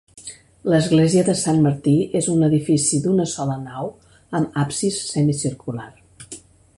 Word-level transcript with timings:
L'església 0.73 1.25
de 1.27 1.35
Sant 1.41 1.59
Martí 1.65 1.93
és 2.21 2.29
un 2.37 2.41
edifici 2.49 3.01
d'una 3.05 3.29
sola 3.35 3.57
nau 3.67 3.91
amb 4.39 4.59
absis 4.65 5.01
semicircular. 5.13 5.89